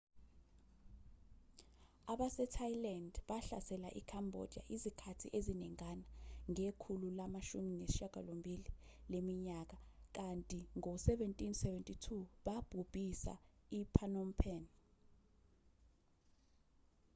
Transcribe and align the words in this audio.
abasethailand 2.13 3.13
bahlasele 3.29 3.89
i-cambodia 3.99 4.61
izikhathi 4.75 5.27
eziningana 5.37 6.07
ngekhulu 6.51 7.07
lama-18 7.17 8.47
leminyaka 9.11 9.77
kanti 10.17 10.59
ngo-1772 10.81 12.05
babhubhisa 12.45 13.33
i-phnom 13.79 14.29
phen 14.39 14.63